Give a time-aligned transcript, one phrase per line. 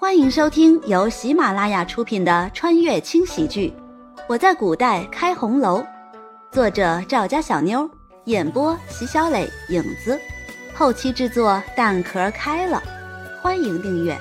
[0.00, 3.74] 欢迎收听由喜马拉雅出品的穿越轻喜剧
[4.28, 5.80] 《我在古代开红楼》，
[6.52, 7.90] 作者赵家小妞，
[8.26, 10.16] 演播席小磊、影子，
[10.72, 12.80] 后期制作蛋壳开了。
[13.42, 14.16] 欢迎订阅。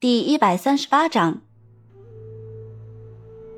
[0.00, 1.40] 第一百三十八章，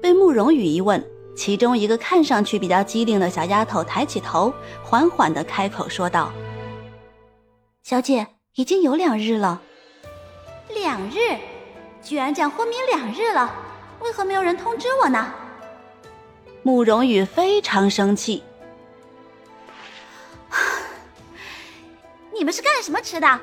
[0.03, 1.03] 被慕容羽一问。
[1.37, 4.53] 其中一个看上去比较机灵的小丫头抬起头，
[4.83, 6.33] 缓缓的开口说道
[7.85, 9.61] ：“小姐，已经有两日了。
[10.71, 11.37] 两日，
[12.03, 13.55] 居然这样昏迷两日了，
[14.01, 15.31] 为何没有人通知我呢？”
[16.65, 18.43] 慕容羽非常生气
[22.33, 23.41] ：“你们是干什么吃的？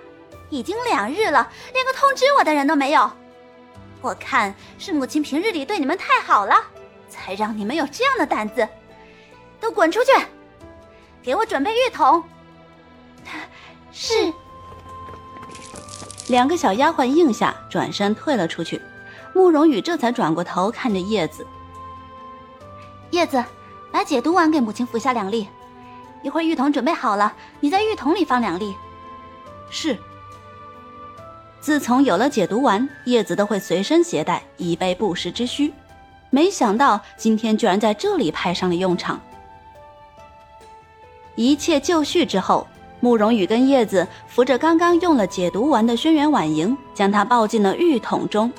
[0.49, 3.09] 已经两日了，连个通知我的人都没有。
[4.01, 6.55] 我看是母亲平日里对你们太好了。”
[7.13, 8.67] 才让你们有这样的胆子，
[9.59, 10.11] 都滚出去！
[11.21, 12.23] 给我准备浴桶。
[13.91, 14.33] 是。
[16.27, 18.81] 两个小丫鬟应下，转身退了出去。
[19.33, 21.45] 慕容羽这才转过头看着叶子。
[23.11, 23.43] 叶子，
[23.91, 25.47] 把解毒丸给母亲服下两粒。
[26.23, 28.75] 一会儿浴桶准备好了，你在浴桶里放两粒。
[29.69, 29.97] 是。
[31.59, 35.73] 自从有了解毒丸，叶子都会随身携带，以备不时之需。
[36.33, 39.21] 没想到今天居然在这里派上了用场。
[41.35, 42.65] 一切就绪之后，
[42.99, 48.51] 慕容羽跟叶子扶着刚刚用了解毒丸的轩辕婉莹，将她抱进了浴桶中，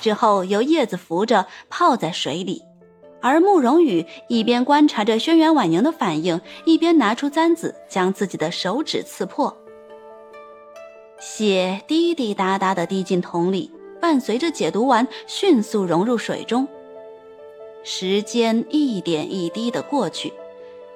[0.00, 2.62] 之后由叶子扶着泡在水里，
[3.20, 9.52] 而慕容羽一边观察着轩辕婉莹的反应，一边拿出簪子将自己的手指刺破，
[11.18, 16.68] 血滴滴答答的滴进桶里，伴随着解毒丸迅速融入水中。
[17.84, 20.34] 时间一点一滴的过去，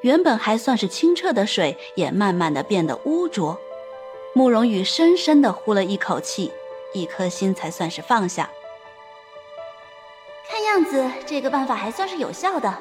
[0.03, 3.59] 原本还算是清澈的水，也慢慢的变得污浊。
[4.35, 6.53] 慕容羽深深的呼了一口气，
[6.93, 8.51] 一颗心才算是放下。
[10.49, 12.75] 看样子这个办法还算是有效的。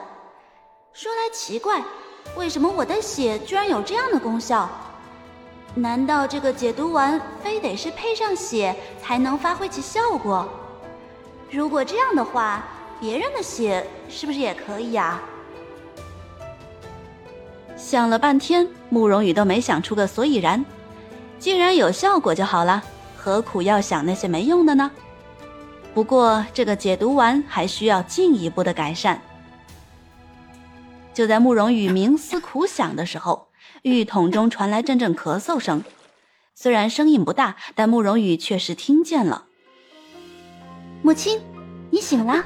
[0.91, 1.81] 说来奇怪，
[2.35, 4.69] 为什么我的血居然有这样的功效？
[5.75, 10.45] 难道这个解毒丸非得是配上血才能发挥其效果？
[11.49, 12.61] 如果这样的话。
[13.01, 15.19] 别人的血是不是也可以呀？
[17.75, 20.63] 想了半天，慕容羽都没想出个所以然。
[21.39, 22.83] 既然有效果就好了，
[23.17, 24.91] 何苦要想那些没用的呢？
[25.95, 29.19] 不过这个解毒丸还需要进一步的改善。
[31.11, 33.47] 就在慕容羽冥思苦想的时候，
[33.81, 35.83] 浴桶中传来阵阵咳嗽声，
[36.53, 39.45] 虽然声音不大，但慕容羽确实听见了。
[41.01, 41.41] 母亲，
[41.89, 42.45] 你醒了。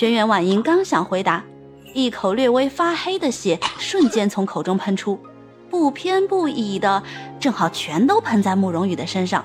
[0.00, 1.44] 轩辕婉莹刚想回答，
[1.92, 5.20] 一口略微发黑的血瞬间从口中喷出，
[5.68, 7.02] 不偏不倚的，
[7.38, 9.44] 正好全都喷在慕容羽的身上。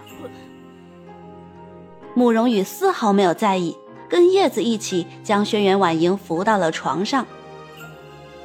[2.14, 3.76] 慕容羽丝毫没有在意，
[4.08, 7.26] 跟叶子一起将轩辕婉莹扶到了床上。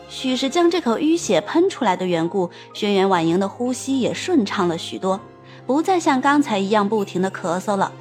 [0.08, 5.20] 许是将这口淤血喷出来的缘故，轩辕婉莹的呼吸也顺畅了许多，
[5.64, 7.92] 不再像刚才一样不停的咳嗽了，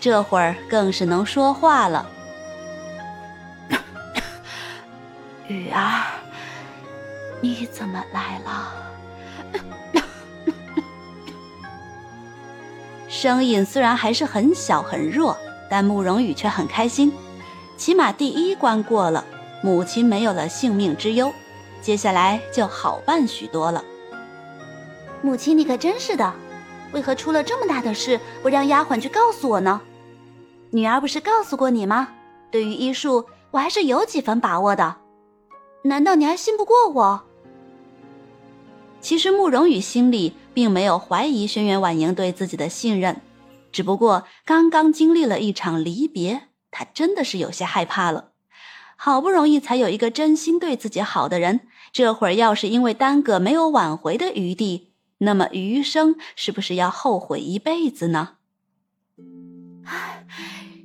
[0.00, 2.12] 这会儿更是能说话了。
[5.48, 6.04] 雨儿，
[7.40, 8.72] 你怎么来了？
[13.08, 15.34] 声音虽然还是很小很弱，
[15.70, 17.10] 但慕容羽却很开心，
[17.78, 19.24] 起码第一关过了，
[19.62, 21.32] 母亲没有了性命之忧，
[21.80, 23.82] 接下来就好办许多了。
[25.22, 26.30] 母亲，你可真是的，
[26.92, 29.80] 为何出了这么大的事，不让丫鬟去告诉我呢？
[30.72, 32.08] 女儿不是告诉过你吗？
[32.50, 34.96] 对于医术，我还是有几分把握的。
[35.82, 37.24] 难道你还信不过我？
[39.00, 43.20] 其实慕容羽心里并没有怀疑轩辕婉莹对自己的信任，
[43.70, 48.32] 只不过刚刚经历了一场离别，他真的是有些害怕了。
[48.96, 51.60] 好不容易才有一个真心对自己好的人，
[51.92, 58.30] 这会儿要是因为耽搁没有挽回的余地，那么余生是不是要后悔一辈子呢？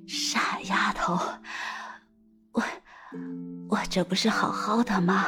[0.07, 1.17] 傻丫头，
[3.73, 5.25] 我这不是好好的吗？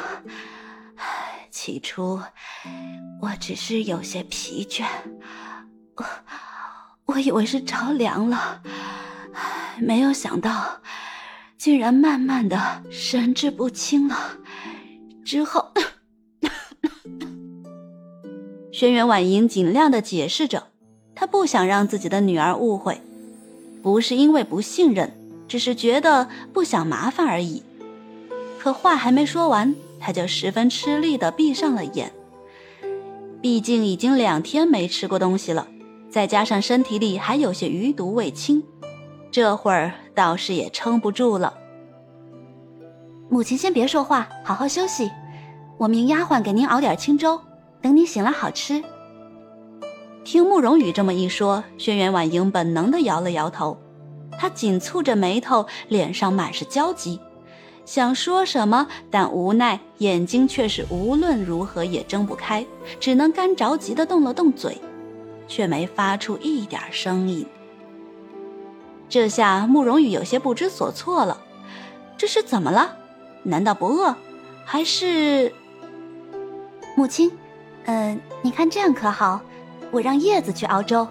[1.50, 2.22] 起初
[3.20, 4.86] 我只是有些疲倦，
[5.96, 6.06] 我
[7.06, 8.62] 我以为是着凉了，
[9.80, 10.80] 没有想到
[11.58, 14.38] 竟然慢慢的神志不清了。
[15.26, 15.72] 之后，
[18.72, 20.68] 轩辕婉莹尽量的解释着，
[21.16, 23.02] 她不想让自己的女儿误会，
[23.82, 27.64] 不是因为不信任，只是觉得不想麻烦而已。
[28.66, 32.12] 可话还没说完，他就十分吃力的闭上了眼，
[33.40, 35.68] 毕竟已经两天没吃过东西了，
[36.10, 38.64] 再加上身体里还有些余毒未清，
[39.30, 41.54] 这会儿倒是也撑不住了。
[43.30, 45.12] 母亲先别说话，好好休息。
[45.78, 47.40] 我命丫鬟给您熬点清粥，
[47.84, 48.84] 等你醒了好吃。
[50.24, 53.78] 听慕容羽这么一说，轩辕婉莹本能的摇了摇头，
[54.40, 57.20] 她紧蹙着眉头，脸上满是焦急，
[57.86, 62.66] 想说什么，但无奈眼睛却是无论如何也睁不开，
[63.00, 64.82] 只能干着急的动了动嘴，
[65.48, 67.46] 却没发出一点声音。
[69.08, 71.40] 这下慕容羽有些不知所措了，
[72.18, 72.98] 这是怎么了？
[73.44, 74.16] 难道不饿，
[74.66, 75.54] 还是？
[76.98, 77.32] 母亲，
[77.86, 79.42] 嗯，你看这样可好？
[79.92, 81.08] 我让叶子去熬粥。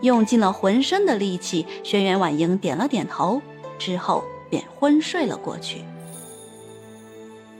[0.00, 3.42] 用尽了浑身的力气，轩辕婉莹点了点头，
[3.78, 5.84] 之后便昏睡了过去。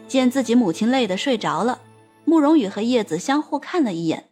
[0.07, 1.81] 见自己母亲累得睡着了，
[2.25, 4.31] 慕容羽和叶子相互看了一眼，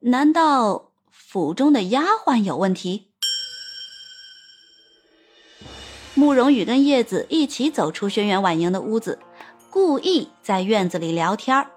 [0.00, 3.10] 难道府中的丫鬟有问题？
[6.14, 9.18] 慕容羽跟叶子一起走出轩辕婉莹的屋子，
[9.68, 11.70] 故意在院子里聊天儿。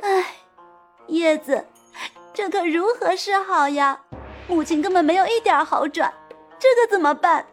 [0.00, 0.24] 哎，
[1.08, 1.66] 叶子，
[2.32, 4.00] 这可如何是好呀？
[4.46, 6.10] 母亲根本没有一点好转，
[6.58, 7.44] 这可怎么办？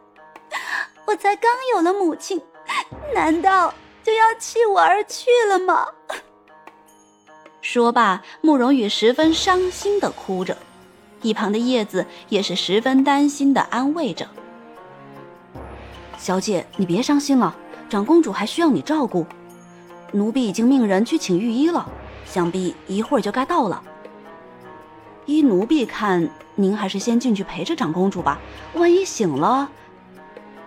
[1.06, 2.40] 我才刚有了母亲，
[3.14, 3.72] 难道
[4.02, 5.86] 就要弃我而去了吗？
[7.60, 10.56] 说罢，慕容羽十分伤心的哭着。
[11.22, 14.28] 一旁的叶子也是十分担心的安慰着
[16.18, 17.56] ：“小姐，你别伤心了，
[17.88, 19.24] 长公主还需要你照顾。
[20.12, 21.88] 奴婢已经命人去请御医了，
[22.24, 23.82] 想必一会儿就该到了。
[25.24, 28.38] 依奴婢看，您还是先进去陪着长公主吧，
[28.74, 29.68] 万一醒了……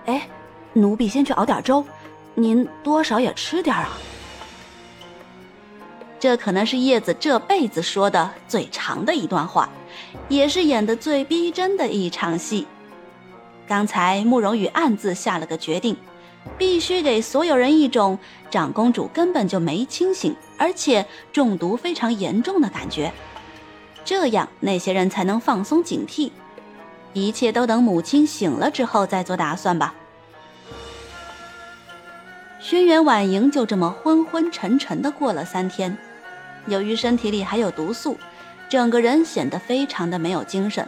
[0.10, 0.28] 哎，
[0.74, 1.86] 奴婢先去熬点粥，
[2.34, 3.98] 您多少也吃点啊。”
[6.20, 9.70] 这可能是叶子这辈子说的最长的一段话，
[10.28, 12.68] 也是演的最逼真的一场戏。
[13.68, 15.96] 刚才慕容羽暗自下了个决定，
[16.58, 18.20] 必须给所有人一种
[18.50, 23.14] 长公主根本就没清醒，而且中毒非常严重的感觉，
[24.04, 26.32] 这样那些人才能放松警惕。
[27.14, 29.96] 一切都等母亲醒了之后再做打算吧。
[32.62, 35.98] 轩辕婉莹就这么昏昏沉沉的过了三天。
[36.68, 38.18] 由于身体里还有毒素，
[38.68, 40.86] 整个人显得非常的没有精神。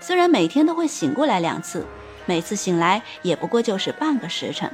[0.00, 1.84] 虽然每天都会醒过来两次，
[2.24, 4.70] 每次醒来也不过就是半个时辰。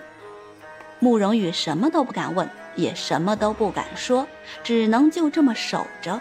[1.01, 4.25] 慕容羽什么都不敢问，也什么都不敢说，
[4.63, 6.21] 只能就这么守着。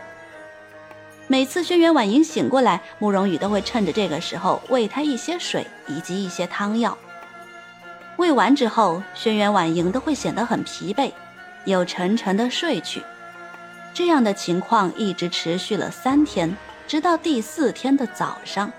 [1.28, 6.98] 每次轩辕婉莹醒过来，慕容羽都会趁着这个时候喂她一些水以及一些汤药。
[8.20, 11.10] 喂完之后，轩辕婉莹都会显得很疲惫，
[11.64, 13.02] 又沉沉的睡去。
[13.94, 16.54] 这样的情况一直持续了三天，
[16.86, 18.70] 直到第四天的早上。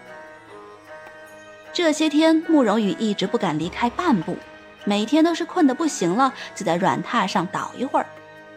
[1.73, 4.37] 这些天，慕容羽一直不敢离开半步，
[4.85, 8.05] 每天都是困得不行了，就在软榻上倒一会儿，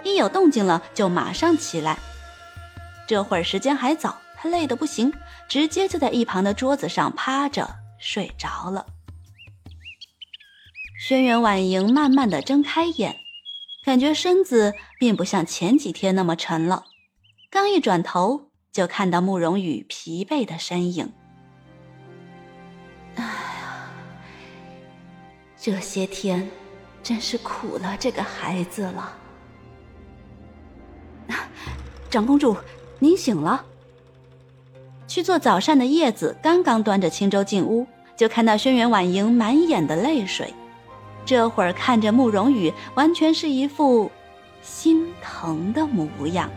[0.03, 1.97] 一有动静了就马上起来。
[3.07, 5.13] 这会儿时间还早，他累得不行，
[5.47, 7.65] 直接就在一旁的桌子上趴着
[7.97, 8.85] 睡着了。
[11.05, 13.17] 轩辕婉莹慢慢的睁开眼。
[13.83, 16.85] 感觉身子并不像前几天那么沉了，
[17.51, 21.11] 刚一转头就看到慕容羽疲惫的身影。
[23.15, 23.91] 哎呀，
[25.57, 26.49] 这些天
[27.03, 29.17] 真是苦了这个孩子了。
[32.09, 32.55] 长公主，
[32.99, 33.65] 您醒了。
[35.05, 40.53] 去做早膳的叶子刚刚端着清粥进屋，就看到轩辕婉莹满眼的泪水。
[41.25, 44.11] 这会儿看着慕容羽，完全是一副
[44.61, 46.49] 心疼的模样。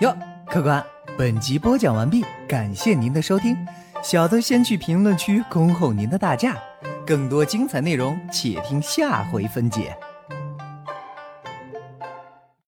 [0.00, 0.84] 哟，客官，
[1.16, 3.56] 本集播讲完毕，感谢您的收听。
[4.02, 6.56] 小的先去评论区恭候您的大驾，
[7.06, 9.96] 更多精彩内容且听下回分解。